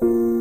[0.00, 0.33] Thank you.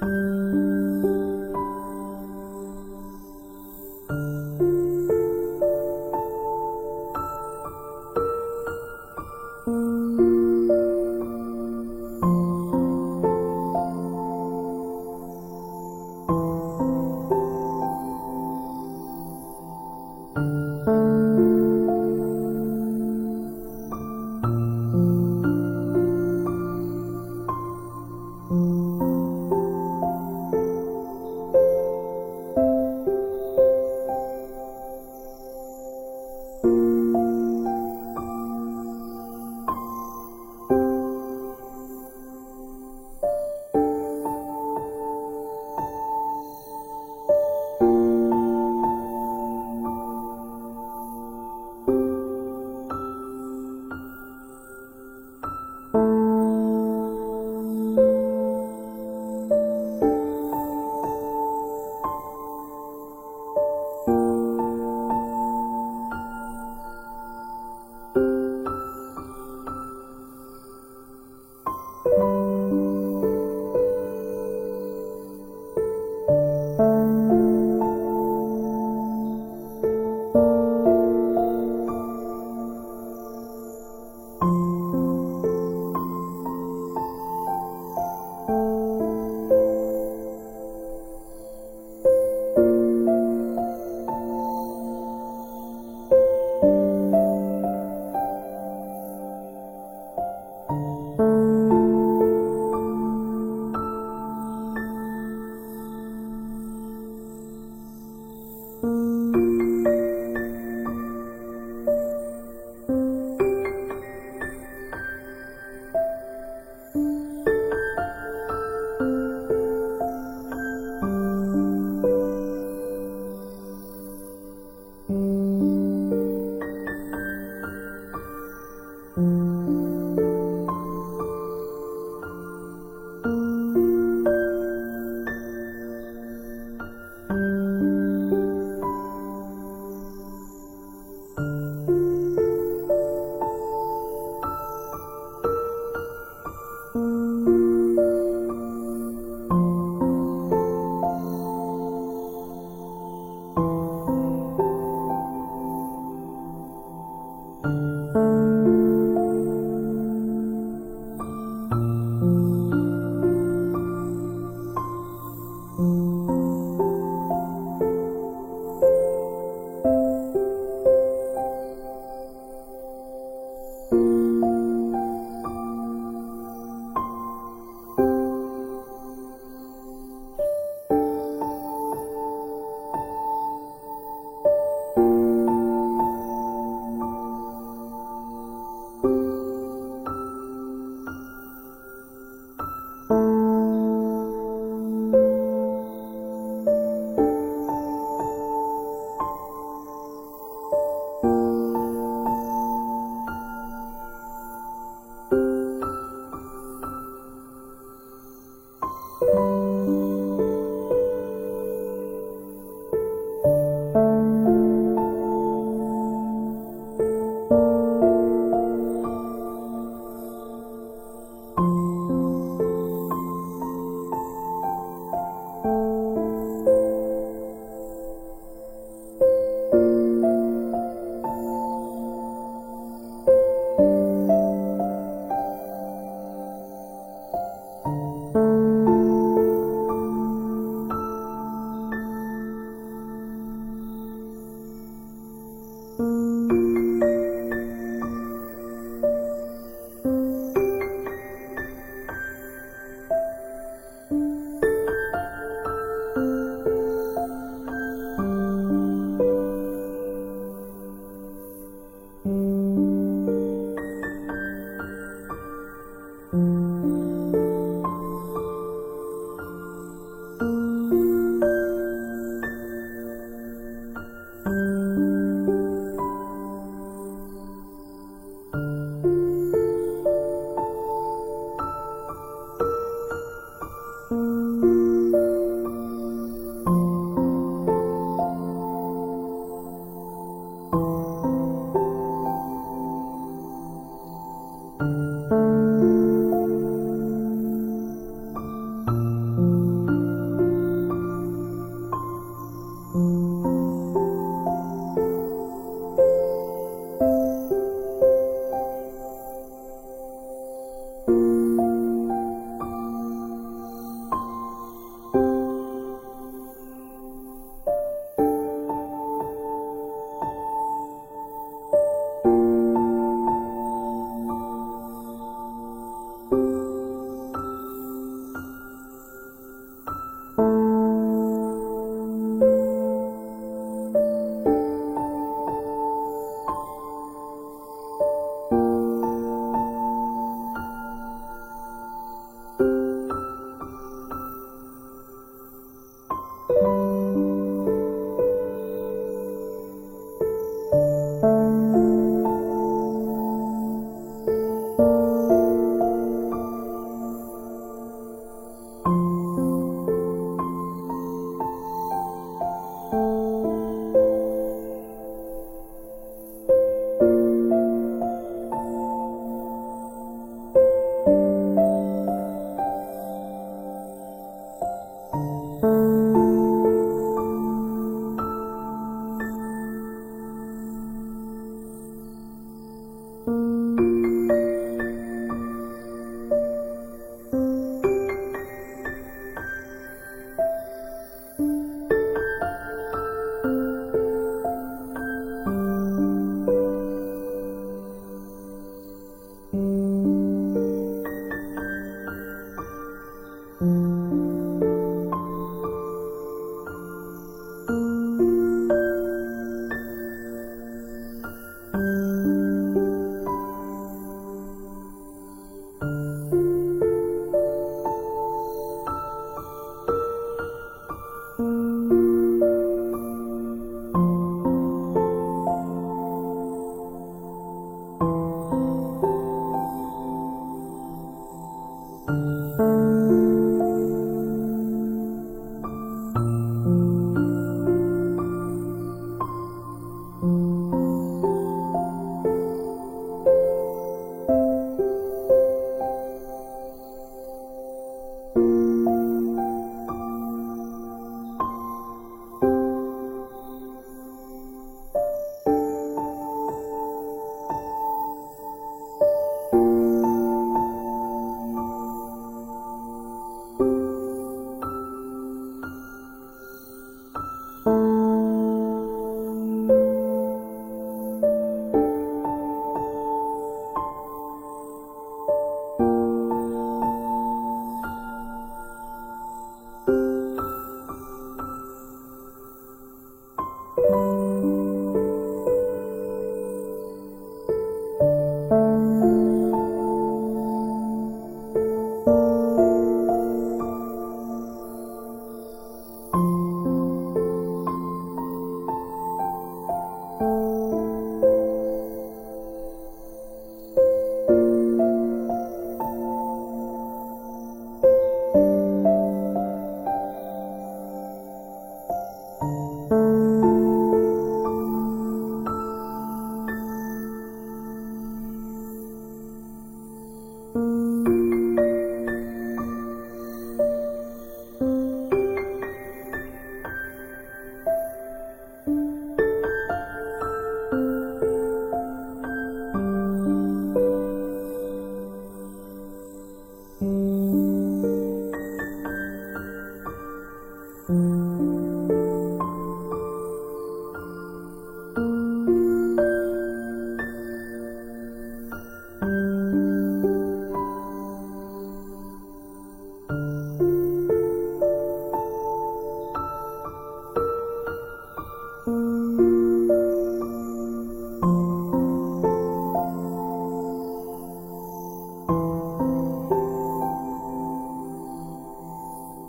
[0.00, 0.43] 嗯。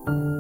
[0.08, 0.35] 嗯。